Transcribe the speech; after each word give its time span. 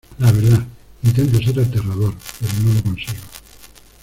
La 0.17 0.31
verdad, 0.31 0.65
intento 1.03 1.37
ser 1.37 1.59
aterrador, 1.59 2.15
pero 2.39 2.53
no 2.63 2.73
lo 2.73 2.81
consigo. 2.81 3.21